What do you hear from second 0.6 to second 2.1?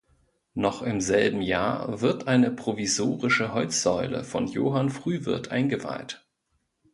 im selben Jahr